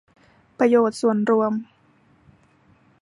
[0.57, 1.53] ประโยชน์ส่วนรวม